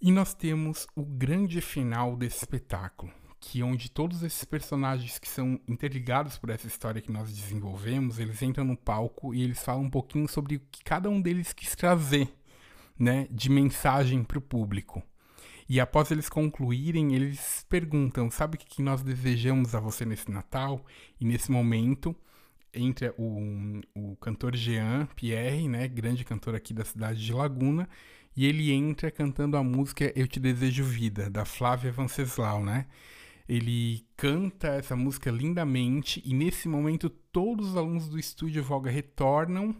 E 0.00 0.10
nós 0.10 0.32
temos 0.32 0.86
o 0.96 1.04
grande 1.04 1.60
final 1.60 2.16
desse 2.16 2.38
espetáculo, 2.38 3.12
que 3.40 3.62
onde 3.62 3.90
todos 3.90 4.22
esses 4.22 4.44
personagens 4.44 5.18
que 5.18 5.28
são 5.28 5.60
interligados 5.68 6.38
por 6.38 6.50
essa 6.50 6.66
história 6.66 7.00
que 7.00 7.12
nós 7.12 7.32
desenvolvemos, 7.32 8.18
eles 8.18 8.40
entram 8.42 8.64
no 8.64 8.76
palco 8.76 9.34
e 9.34 9.42
eles 9.42 9.62
falam 9.62 9.84
um 9.84 9.90
pouquinho 9.90 10.28
sobre 10.28 10.56
o 10.56 10.60
que 10.70 10.82
cada 10.82 11.08
um 11.08 11.20
deles 11.20 11.52
quis 11.52 11.74
trazer, 11.76 12.28
né, 12.98 13.28
de 13.30 13.50
mensagem 13.50 14.24
para 14.24 14.38
o 14.38 14.42
público. 14.42 15.02
E 15.68 15.80
após 15.80 16.10
eles 16.10 16.28
concluírem, 16.28 17.14
eles 17.14 17.66
perguntam: 17.68 18.30
sabe 18.30 18.56
o 18.56 18.58
que 18.58 18.82
nós 18.82 19.02
desejamos 19.02 19.74
a 19.74 19.80
você 19.80 20.04
nesse 20.04 20.30
Natal? 20.30 20.84
E 21.20 21.24
nesse 21.24 21.50
momento 21.50 22.14
entra 22.72 23.14
o, 23.16 23.80
o 23.94 24.16
cantor 24.16 24.54
Jean 24.54 25.06
Pierre, 25.16 25.68
né, 25.68 25.88
grande 25.88 26.24
cantor 26.24 26.54
aqui 26.54 26.72
da 26.74 26.84
cidade 26.84 27.24
de 27.24 27.32
Laguna, 27.32 27.88
e 28.36 28.44
ele 28.46 28.70
entra 28.70 29.10
cantando 29.10 29.56
a 29.56 29.62
música 29.62 30.12
Eu 30.14 30.28
Te 30.28 30.38
Desejo 30.38 30.84
Vida, 30.84 31.30
da 31.30 31.44
Flávia 31.44 31.90
Venceslau, 31.90 32.62
né? 32.62 32.86
Ele 33.48 34.04
canta 34.16 34.68
essa 34.68 34.96
música 34.96 35.30
lindamente 35.30 36.22
e 36.24 36.34
nesse 36.34 36.68
momento 36.68 37.08
todos 37.08 37.70
os 37.70 37.76
alunos 37.76 38.08
do 38.08 38.18
estúdio 38.18 38.62
Voga 38.62 38.90
retornam 38.90 39.74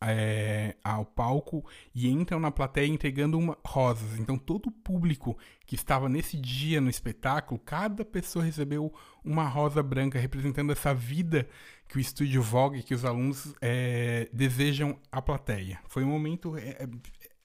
é, 0.00 0.76
ao 0.84 1.04
palco 1.04 1.64
e 1.94 2.08
entram 2.08 2.38
na 2.38 2.50
plateia 2.50 2.86
entregando 2.86 3.38
uma, 3.38 3.56
rosas. 3.64 4.18
Então, 4.18 4.36
todo 4.36 4.66
o 4.66 4.72
público 4.72 5.36
que 5.66 5.74
estava 5.74 6.08
nesse 6.08 6.36
dia 6.36 6.80
no 6.80 6.90
espetáculo, 6.90 7.60
cada 7.60 8.04
pessoa 8.04 8.44
recebeu 8.44 8.92
uma 9.24 9.48
rosa 9.48 9.82
branca 9.82 10.18
representando 10.18 10.72
essa 10.72 10.94
vida 10.94 11.48
que 11.88 11.96
o 11.96 12.00
estúdio 12.00 12.42
Vogue, 12.42 12.82
que 12.82 12.94
os 12.94 13.04
alunos 13.04 13.54
é, 13.60 14.28
desejam 14.32 14.98
à 15.10 15.22
plateia. 15.22 15.80
Foi 15.88 16.04
um 16.04 16.08
momento 16.08 16.56
é, 16.56 16.86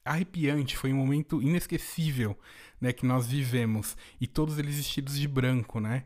arrepiante, 0.03 0.77
foi 0.77 0.91
um 0.91 0.97
momento 0.97 1.41
inesquecível 1.41 2.37
né, 2.79 2.91
que 2.91 3.05
nós 3.05 3.27
vivemos. 3.27 3.95
E 4.19 4.27
todos 4.27 4.57
eles 4.57 4.77
vestidos 4.77 5.19
de 5.19 5.27
branco, 5.27 5.79
né, 5.79 6.03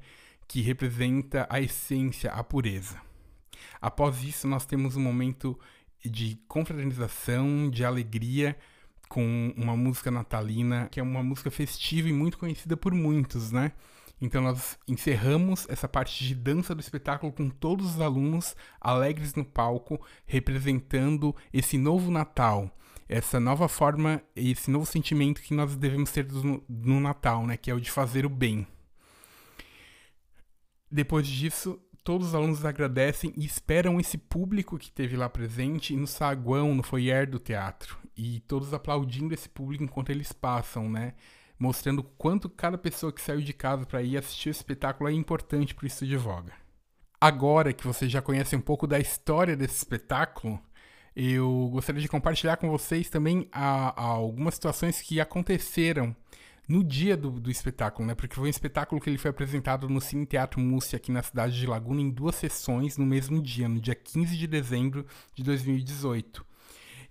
que 0.47 0.61
representa 0.61 1.47
a 1.49 1.59
essência, 1.59 2.31
a 2.31 2.43
pureza. 2.43 3.01
Após 3.81 4.23
isso, 4.23 4.47
nós 4.47 4.65
temos 4.65 4.95
um 4.95 5.01
momento 5.01 5.57
de 6.03 6.39
confraternização, 6.47 7.69
de 7.69 7.83
alegria, 7.83 8.57
com 9.07 9.53
uma 9.55 9.75
música 9.75 10.11
natalina, 10.11 10.87
que 10.91 10.99
é 10.99 11.03
uma 11.03 11.23
música 11.23 11.51
festiva 11.51 12.09
e 12.09 12.13
muito 12.13 12.37
conhecida 12.37 12.75
por 12.75 12.93
muitos, 12.93 13.51
né? 13.51 13.71
Então 14.19 14.41
nós 14.41 14.77
encerramos 14.87 15.67
essa 15.69 15.87
parte 15.87 16.23
de 16.23 16.33
dança 16.33 16.73
do 16.73 16.79
espetáculo 16.81 17.31
com 17.33 17.49
todos 17.49 17.95
os 17.95 18.01
alunos 18.01 18.55
alegres 18.79 19.35
no 19.35 19.43
palco, 19.43 19.99
representando 20.25 21.35
esse 21.53 21.77
novo 21.77 22.09
Natal, 22.09 22.71
essa 23.07 23.39
nova 23.39 23.67
forma, 23.67 24.21
esse 24.35 24.69
novo 24.71 24.85
sentimento 24.85 25.41
que 25.41 25.53
nós 25.53 25.75
devemos 25.75 26.11
ter 26.11 26.25
no, 26.31 26.99
Natal, 26.99 27.45
né? 27.45 27.55
Que 27.55 27.69
é 27.69 27.73
o 27.73 27.79
de 27.79 27.91
fazer 27.91 28.25
o 28.25 28.29
bem. 28.29 28.67
Depois 30.89 31.27
disso, 31.27 31.79
todos 32.03 32.29
os 32.29 32.35
alunos 32.35 32.65
agradecem 32.65 33.31
e 33.37 33.45
esperam 33.45 33.99
esse 33.99 34.17
público 34.17 34.77
que 34.77 34.91
teve 34.91 35.15
lá 35.15 35.29
presente 35.29 35.95
no 35.95 36.07
saguão, 36.07 36.73
no 36.73 36.81
foyer 36.81 37.29
do 37.29 37.39
teatro. 37.39 37.97
E 38.17 38.39
todos 38.41 38.73
aplaudindo 38.73 39.33
esse 39.33 39.49
público 39.49 39.83
enquanto 39.83 40.09
eles 40.09 40.31
passam, 40.31 40.89
né? 40.89 41.13
Mostrando 41.59 42.03
quanto 42.03 42.49
cada 42.49 42.77
pessoa 42.77 43.13
que 43.13 43.21
saiu 43.21 43.41
de 43.41 43.53
casa 43.53 43.85
para 43.85 44.01
ir 44.01 44.17
assistir 44.17 44.49
o 44.49 44.51
espetáculo 44.51 45.09
é 45.09 45.13
importante 45.13 45.75
para 45.75 45.83
o 45.83 45.87
Estúdio 45.87 46.19
Voga. 46.19 46.53
Agora 47.19 47.71
que 47.71 47.85
você 47.85 48.09
já 48.09 48.21
conhece 48.21 48.55
um 48.55 48.61
pouco 48.61 48.85
da 48.85 48.99
história 48.99 49.55
desse 49.55 49.77
espetáculo, 49.77 50.59
eu 51.15 51.69
gostaria 51.71 52.01
de 52.01 52.07
compartilhar 52.07 52.57
com 52.57 52.69
vocês 52.69 53.09
também 53.09 53.47
a, 53.51 53.99
a 53.99 54.05
algumas 54.05 54.55
situações 54.55 55.01
que 55.01 55.21
aconteceram 55.21 56.15
no 56.67 56.83
dia 56.83 57.15
do, 57.15 57.31
do 57.31 57.49
espetáculo, 57.49 58.07
né? 58.07 58.15
Porque 58.15 58.35
foi 58.35 58.45
um 58.45 58.49
espetáculo 58.49 58.99
que 58.99 59.09
ele 59.09 59.17
foi 59.17 59.29
apresentado 59.29 59.87
no 59.87 60.01
Cine 60.01 60.25
Teatro 60.25 60.59
Múcia, 60.59 60.97
aqui 60.97 61.11
na 61.11 61.21
cidade 61.21 61.57
de 61.57 61.67
Laguna, 61.67 62.01
em 62.01 62.09
duas 62.09 62.35
sessões 62.35 62.97
no 62.97 63.05
mesmo 63.05 63.41
dia, 63.41 63.69
no 63.69 63.79
dia 63.79 63.95
15 63.95 64.35
de 64.35 64.47
dezembro 64.47 65.05
de 65.33 65.43
2018. 65.43 66.45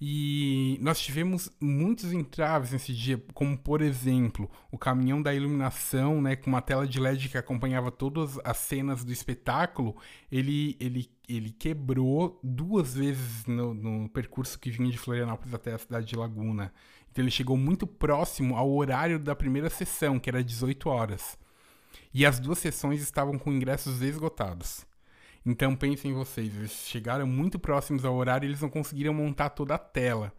E 0.01 0.79
nós 0.81 1.01
tivemos 1.01 1.51
muitos 1.61 2.13
entraves 2.13 2.73
nesse 2.73 2.93
dia, 2.93 3.23
como 3.33 3.57
por 3.57 3.81
exemplo, 3.81 4.51
o 4.71 4.79
caminhão 4.79 5.23
da 5.23 5.35
iluminação, 5.35 6.21
né, 6.21 6.37
com 6.37 6.51
uma 6.51 6.63
tela 6.63 6.87
de 6.87 6.99
LED 7.01 7.29
que 7.29 7.39
acompanhava 7.39 7.91
todas 7.91 8.39
as 8.45 8.57
cenas 8.59 9.05
do 9.05 9.13
espetáculo, 9.13 9.97
ele, 10.31 10.77
ele, 10.81 11.09
ele 11.29 11.51
quebrou 11.51 12.39
duas 12.43 12.95
vezes 12.95 13.47
no, 13.47 13.75
no 13.75 14.09
percurso 14.09 14.59
que 14.59 14.71
vinha 14.71 14.91
de 14.91 14.99
Florianópolis 14.99 15.55
até 15.55 15.73
a 15.75 15.79
cidade 15.79 16.07
de 16.07 16.17
Laguna. 16.17 16.73
Então 17.11 17.23
ele 17.23 17.31
chegou 17.31 17.57
muito 17.57 17.87
próximo 17.87 18.57
ao 18.57 18.73
horário 18.75 19.19
da 19.19 19.37
primeira 19.37 19.71
sessão, 19.71 20.19
que 20.19 20.29
era 20.29 20.43
18 20.43 20.89
horas. 20.89 21.39
E 22.13 22.27
as 22.27 22.41
duas 22.41 22.59
sessões 22.59 23.01
estavam 23.01 23.39
com 23.39 23.53
ingressos 23.53 24.03
esgotados. 24.03 24.85
Então 25.47 25.77
pensem 25.77 26.15
vocês, 26.15 26.57
eles 26.57 26.73
chegaram 26.87 27.27
muito 27.27 27.59
próximos 27.59 28.05
ao 28.05 28.15
horário 28.15 28.47
e 28.47 28.49
eles 28.49 28.63
não 28.63 28.71
conseguiram 28.71 29.13
montar 29.13 29.51
toda 29.51 29.75
a 29.75 29.79
tela. 29.79 30.33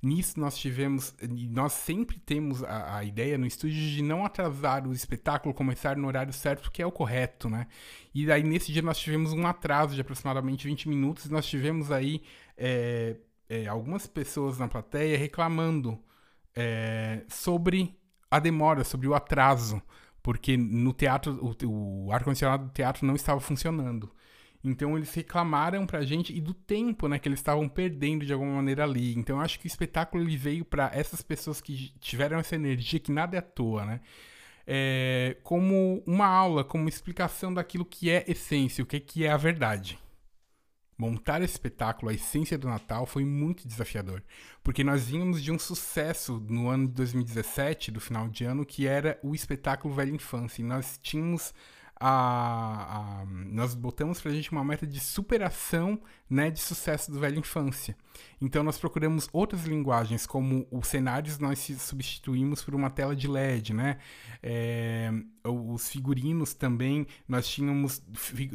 Nisso 0.00 0.38
nós 0.38 0.56
tivemos, 0.56 1.14
nós 1.50 1.72
sempre 1.72 2.18
temos 2.18 2.62
a, 2.62 2.98
a, 2.98 3.04
ideia 3.04 3.38
no 3.38 3.46
estúdio 3.46 3.80
de 3.80 4.02
não 4.02 4.24
atrasar 4.24 4.86
o 4.86 4.92
espetáculo, 4.92 5.54
começar 5.54 5.96
no 5.96 6.06
horário 6.06 6.32
certo, 6.32 6.62
porque 6.62 6.82
é 6.82 6.86
o 6.86 6.92
correto, 6.92 7.48
né? 7.48 7.66
E 8.14 8.26
daí 8.26 8.42
nesse 8.42 8.72
dia 8.72 8.82
nós 8.82 8.98
tivemos 8.98 9.32
um 9.32 9.46
atraso 9.46 9.94
de 9.94 10.00
aproximadamente 10.00 10.66
20 10.66 10.88
minutos, 10.88 11.30
nós 11.30 11.46
tivemos 11.46 11.90
aí 11.90 12.22
é, 12.56 13.16
é, 13.48 13.66
algumas 13.66 14.06
pessoas 14.06 14.58
na 14.58 14.68
plateia 14.68 15.16
reclamando 15.16 15.98
é, 16.54 17.22
sobre 17.28 17.96
a 18.30 18.38
demora, 18.38 18.84
sobre 18.84 19.06
o 19.06 19.14
atraso, 19.14 19.80
porque 20.22 20.56
no 20.56 20.92
teatro, 20.92 21.54
o, 21.64 22.06
o 22.06 22.12
ar-condicionado 22.12 22.66
do 22.66 22.70
teatro 22.70 23.06
não 23.06 23.14
estava 23.14 23.40
funcionando. 23.40 24.12
Então 24.64 24.96
eles 24.96 25.12
reclamaram 25.12 25.86
pra 25.86 26.04
gente 26.04 26.32
e 26.36 26.40
do 26.40 26.54
tempo, 26.54 27.08
né, 27.08 27.18
que 27.18 27.28
eles 27.28 27.40
estavam 27.40 27.68
perdendo 27.68 28.24
de 28.24 28.32
alguma 28.32 28.56
maneira 28.56 28.84
ali. 28.84 29.14
Então 29.16 29.36
eu 29.36 29.42
acho 29.42 29.58
que 29.58 29.66
o 29.66 29.68
espetáculo 29.68 30.22
ele 30.22 30.36
veio 30.36 30.64
para 30.64 30.90
essas 30.94 31.20
pessoas 31.20 31.60
que 31.60 31.92
tiveram 31.98 32.38
essa 32.38 32.54
energia 32.54 33.00
que 33.00 33.10
nada 33.10 33.36
é 33.36 33.40
à 33.40 33.42
toa, 33.42 33.84
né? 33.84 34.00
É, 34.64 35.36
como 35.42 36.02
uma 36.06 36.26
aula, 36.26 36.62
como 36.62 36.88
explicação 36.88 37.52
daquilo 37.52 37.84
que 37.84 38.08
é 38.08 38.24
essência, 38.28 38.84
o 38.84 38.86
que, 38.86 39.00
que 39.00 39.24
é 39.24 39.32
a 39.32 39.36
verdade. 39.36 39.98
Montar 40.96 41.42
esse 41.42 41.54
espetáculo, 41.54 42.12
a 42.12 42.14
essência 42.14 42.56
do 42.56 42.68
Natal, 42.68 43.04
foi 43.06 43.24
muito 43.24 43.66
desafiador, 43.66 44.22
porque 44.62 44.84
nós 44.84 45.08
vínhamos 45.08 45.42
de 45.42 45.50
um 45.50 45.58
sucesso 45.58 46.38
no 46.48 46.68
ano 46.68 46.86
de 46.86 46.94
2017, 46.94 47.90
do 47.90 48.00
final 48.00 48.28
de 48.28 48.44
ano, 48.44 48.64
que 48.64 48.86
era 48.86 49.18
o 49.20 49.34
espetáculo 49.34 49.92
Velha 49.92 50.12
Infância. 50.12 50.62
E 50.62 50.64
nós 50.64 51.00
tínhamos 51.02 51.52
a, 52.04 53.20
a, 53.20 53.24
nós 53.26 53.76
botamos 53.76 54.20
pra 54.20 54.32
gente 54.32 54.50
uma 54.50 54.64
meta 54.64 54.84
de 54.84 54.98
superação 54.98 56.00
né, 56.28 56.50
de 56.50 56.58
sucesso 56.58 57.12
do 57.12 57.20
Velha 57.20 57.38
Infância. 57.38 57.96
Então 58.40 58.64
nós 58.64 58.76
procuramos 58.76 59.28
outras 59.32 59.64
linguagens, 59.66 60.26
como 60.26 60.66
os 60.68 60.88
cenários 60.88 61.38
nós 61.38 61.60
substituímos 61.78 62.60
por 62.64 62.74
uma 62.74 62.90
tela 62.90 63.14
de 63.14 63.28
LED, 63.28 63.72
né? 63.72 63.98
É, 64.42 65.12
os 65.44 65.90
figurinos 65.90 66.54
também, 66.54 67.06
nós 67.28 67.46
tínhamos 67.46 68.02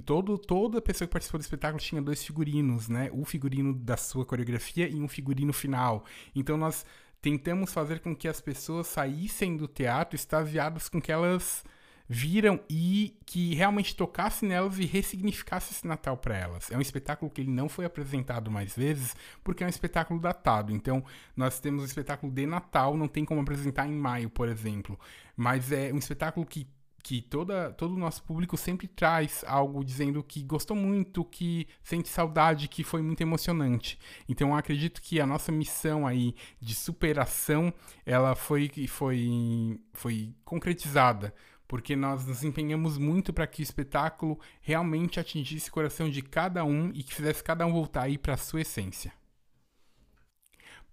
todo, 0.03 0.37
toda 0.37 0.81
pessoa 0.81 1.07
que 1.07 1.13
participou 1.13 1.39
do 1.39 1.43
espetáculo 1.43 1.81
tinha 1.81 2.01
dois 2.01 2.21
figurinos, 2.21 2.89
né? 2.89 3.09
O 3.13 3.23
figurino 3.23 3.73
da 3.73 3.95
sua 3.95 4.25
coreografia 4.25 4.89
e 4.89 4.95
um 4.95 5.07
figurino 5.07 5.53
final. 5.53 6.03
Então 6.35 6.57
nós 6.57 6.85
tentamos 7.21 7.71
fazer 7.71 8.01
com 8.01 8.13
que 8.13 8.27
as 8.27 8.41
pessoas 8.41 8.87
saíssem 8.87 9.55
do 9.55 9.69
teatro 9.69 10.17
extasiadas 10.17 10.89
com 10.89 11.01
que 11.01 11.13
elas 11.13 11.63
viram 12.07 12.59
e 12.69 13.17
que 13.25 13.53
realmente 13.53 13.95
tocasse 13.95 14.45
nelas 14.45 14.79
e 14.79 14.85
ressignificasse 14.85 15.73
esse 15.73 15.85
Natal 15.85 16.17
para 16.17 16.37
elas. 16.37 16.71
É 16.71 16.77
um 16.77 16.81
espetáculo 16.81 17.29
que 17.29 17.41
ele 17.41 17.51
não 17.51 17.67
foi 17.67 17.85
apresentado 17.85 18.49
mais 18.49 18.75
vezes 18.75 19.15
porque 19.43 19.63
é 19.63 19.67
um 19.67 19.69
espetáculo 19.69 20.19
datado. 20.19 20.71
Então, 20.71 21.03
nós 21.35 21.59
temos 21.59 21.83
um 21.83 21.85
espetáculo 21.85 22.31
de 22.31 22.45
Natal, 22.45 22.95
não 22.95 23.07
tem 23.07 23.25
como 23.25 23.41
apresentar 23.41 23.87
em 23.87 23.95
maio, 23.95 24.29
por 24.29 24.47
exemplo. 24.47 24.97
Mas 25.35 25.71
é 25.71 25.91
um 25.93 25.97
espetáculo 25.97 26.45
que 26.45 26.67
que 27.03 27.21
toda, 27.21 27.71
todo 27.71 27.93
o 27.93 27.97
nosso 27.97 28.21
público 28.21 28.57
sempre 28.57 28.85
traz 28.85 29.41
algo 29.47 29.81
dizendo 29.81 30.21
que 30.21 30.43
gostou 30.43 30.75
muito, 30.75 31.23
que 31.23 31.65
sente 31.81 32.09
saudade, 32.09 32.67
que 32.67 32.83
foi 32.83 33.01
muito 33.01 33.21
emocionante. 33.21 33.97
Então 34.27 34.53
acredito 34.53 35.01
que 35.01 35.21
a 35.21 35.25
nossa 35.25 35.49
missão 35.49 36.05
aí 36.05 36.35
de 36.59 36.75
superação, 36.75 37.73
ela 38.05 38.35
foi, 38.35 38.69
foi, 38.89 39.79
foi 39.93 40.35
concretizada 40.43 41.33
porque 41.67 41.95
nós 41.95 42.25
nos 42.25 42.43
empenhamos 42.43 42.97
muito 42.97 43.33
para 43.33 43.45
que 43.45 43.61
o 43.61 43.63
espetáculo 43.63 44.39
realmente 44.61 45.19
atingisse 45.19 45.69
o 45.69 45.73
coração 45.73 46.09
de 46.09 46.21
cada 46.21 46.63
um 46.63 46.91
e 46.93 47.03
que 47.03 47.13
fizesse 47.13 47.43
cada 47.43 47.65
um 47.65 47.73
voltar 47.73 48.03
aí 48.03 48.17
para 48.17 48.35
a 48.35 48.37
sua 48.37 48.61
essência. 48.61 49.11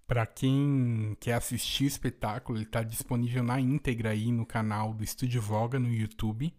Para 0.05 0.25
quem 0.25 1.17
quer 1.19 1.33
assistir 1.33 1.85
o 1.85 1.87
espetáculo, 1.87 2.57
ele 2.57 2.65
está 2.65 2.83
disponível 2.83 3.41
na 3.41 3.59
íntegra 3.59 4.09
aí 4.09 4.31
no 4.31 4.45
canal 4.45 4.93
do 4.93 5.03
Estúdio 5.03 5.41
Voga 5.41 5.79
no 5.79 5.91
YouTube. 5.91 6.53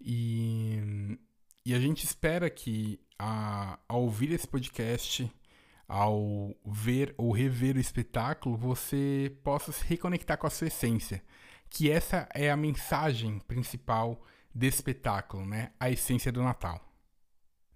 E, 0.00 1.18
e 1.64 1.74
a 1.74 1.80
gente 1.80 2.04
espera 2.04 2.48
que 2.48 3.00
a, 3.18 3.78
ao 3.88 4.02
ouvir 4.02 4.30
esse 4.30 4.46
podcast, 4.46 5.28
ao 5.88 6.54
ver 6.64 7.12
ou 7.16 7.32
rever 7.32 7.76
o 7.76 7.80
espetáculo, 7.80 8.56
você 8.56 9.36
possa 9.42 9.72
se 9.72 9.84
reconectar 9.84 10.38
com 10.38 10.46
a 10.46 10.50
sua 10.50 10.68
essência 10.68 11.24
que 11.68 11.90
essa 11.90 12.28
é 12.34 12.50
a 12.50 12.56
mensagem 12.56 13.38
principal 13.40 14.22
desse 14.54 14.78
espetáculo, 14.78 15.44
né? 15.44 15.72
A 15.80 15.90
essência 15.90 16.30
do 16.30 16.42
Natal. 16.42 16.80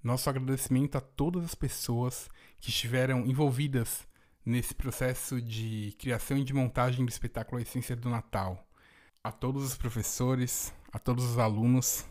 Nosso 0.02 0.30
agradecimento 0.30 0.96
a 0.96 1.00
todas 1.00 1.44
as 1.44 1.54
pessoas 1.54 2.28
que 2.60 2.70
estiveram 2.70 3.26
envolvidas 3.26 4.06
nesse 4.44 4.74
processo 4.74 5.42
de 5.42 5.94
criação 5.98 6.38
e 6.38 6.44
de 6.44 6.54
montagem 6.54 7.04
do 7.04 7.10
espetáculo 7.10 7.58
A 7.58 7.62
Essência 7.62 7.96
do 7.96 8.08
Natal. 8.08 8.66
A 9.22 9.32
todos 9.32 9.64
os 9.64 9.76
professores, 9.76 10.72
a 10.92 10.98
todos 10.98 11.24
os 11.24 11.38
alunos, 11.38 12.06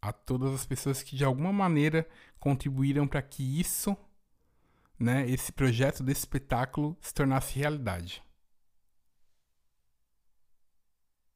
a 0.00 0.12
todas 0.12 0.54
as 0.54 0.64
pessoas 0.64 1.02
que 1.02 1.16
de 1.16 1.24
alguma 1.24 1.52
maneira 1.52 2.08
contribuíram 2.38 3.06
para 3.06 3.20
que 3.20 3.60
isso, 3.60 3.96
né, 4.98 5.28
esse 5.28 5.50
projeto 5.50 6.02
desse 6.02 6.20
espetáculo 6.20 6.96
se 7.00 7.12
tornasse 7.12 7.58
realidade. 7.58 8.22